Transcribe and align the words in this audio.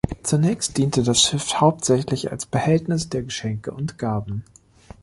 Zunächst 0.23 0.79
diente 0.79 1.03
das 1.03 1.21
Schiff 1.21 1.61
hauptsächlich 1.61 2.31
als 2.31 2.47
„Behältnis 2.47 3.09
der 3.09 3.21
Geschenke 3.21 3.69
und 3.71 3.99
Gaben“. 3.99 4.43